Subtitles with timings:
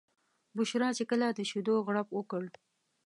[0.55, 2.43] بشرا چې کله د شیدو غوړپ وکړ.